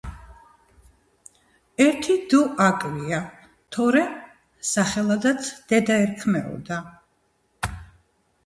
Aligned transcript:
ერთი 1.85 2.15
დ 2.31 2.39
აკლია, 2.67 3.19
თორემ 3.77 4.15
სახელადაც 4.71 5.53
დედა 5.73 5.99
ერქმეოდა. 6.07 6.79